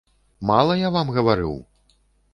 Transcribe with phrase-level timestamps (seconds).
[0.51, 1.53] Мала я вам гаварыў?